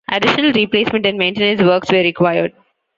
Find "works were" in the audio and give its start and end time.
1.61-1.99